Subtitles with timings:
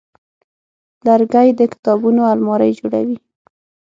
[1.05, 3.17] لرګی د کتابونو المارۍ جوړوي.